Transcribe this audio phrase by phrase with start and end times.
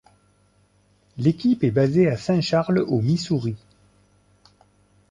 [1.19, 3.55] L'équipe est basée à Saint Charles au Missouri.